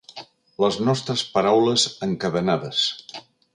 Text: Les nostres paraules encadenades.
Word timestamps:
Les 0.63 0.77
nostres 0.87 1.25
paraules 1.35 1.85
encadenades. 2.09 2.83